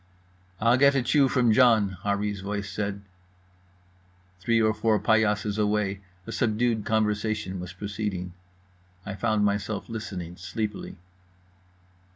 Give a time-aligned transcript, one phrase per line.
[0.59, 3.03] "I'll get a chew from John" Harree's voice said.
[4.39, 8.33] Three or four paillasses away, a subdued conversation was proceeding.
[9.05, 10.97] I found myself listening sleepily.